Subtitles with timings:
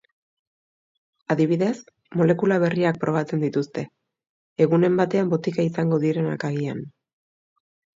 [1.35, 1.75] Adibidez,
[2.23, 3.87] molekula berriak probatzen dituzte,
[4.69, 6.87] egunen batean botika izango direnak agian.